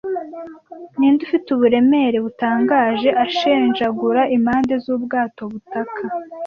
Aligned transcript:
Ninde 0.97 1.21
ufite 1.27 1.47
uburemere 1.55 2.17
butangaje 2.25 3.09
ashenjagura 3.25 4.21
impande 4.35 4.73
zubwato 4.83 5.41
butaka; 5.51 6.03